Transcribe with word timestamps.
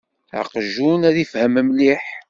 Aqjun-a 0.39 1.09
ifehhem 1.23 1.55
mliḥ. 1.67 2.03